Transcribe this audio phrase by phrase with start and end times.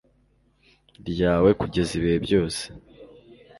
[1.09, 2.63] ryawe kugeza ibihe byose